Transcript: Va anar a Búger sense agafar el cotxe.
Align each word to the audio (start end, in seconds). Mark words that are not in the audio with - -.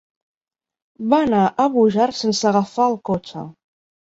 Va 1.11 1.19
anar 1.25 1.43
a 1.47 1.67
Búger 1.75 2.09
sense 2.23 2.51
agafar 2.53 2.89
el 2.95 2.99
cotxe. 3.11 3.49